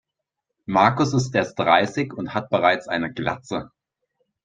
Markus 0.65 1.13
ist 1.13 1.35
erst 1.35 1.59
dreißig 1.59 2.11
und 2.13 2.33
hat 2.33 2.49
bereits 2.49 2.87
eine 2.87 3.13
Glatze. 3.13 3.69